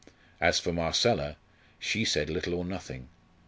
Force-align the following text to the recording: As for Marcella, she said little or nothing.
As 0.39 0.57
for 0.59 0.73
Marcella, 0.73 1.35
she 1.77 2.05
said 2.05 2.27
little 2.27 2.55
or 2.55 2.65
nothing. 2.65 3.09